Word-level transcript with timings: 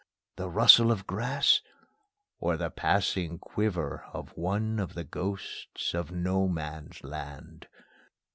The 0.35 0.49
rustle 0.49 0.91
of 0.91 1.05
grass, 1.05 1.61
or 2.39 2.57
the 2.57 2.71
passing 2.71 3.37
quiver 3.37 4.03
Of 4.13 4.35
one 4.35 4.79
of 4.79 4.95
the 4.95 5.03
ghosts 5.03 5.93
of 5.93 6.11
No 6.11 6.47
Man's 6.47 7.03
Land? 7.03 7.67